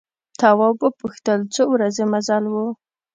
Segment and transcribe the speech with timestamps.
[0.39, 2.55] تواب وپوښتل څو ورځې مزل و.